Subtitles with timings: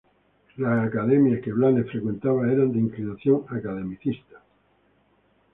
[0.57, 4.41] Las academias que Blanes frecuentaba eran de inclinación academicista.